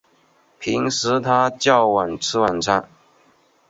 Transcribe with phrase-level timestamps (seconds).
[0.57, 2.89] 平时他较晚吃晚餐